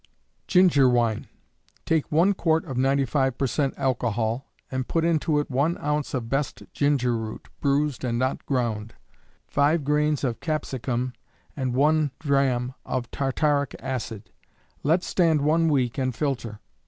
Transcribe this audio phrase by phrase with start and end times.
[0.47, 1.27] Ginger Wine.
[1.85, 3.75] Take one quart of 95 per cent.
[3.77, 8.95] alcohol, and put into it one ounce of best ginger root (bruised and not ground),
[9.45, 11.13] five grains of capsicum,
[11.55, 14.31] and one drachm of tartaric acid.
[14.81, 16.61] Let stand one week and filter.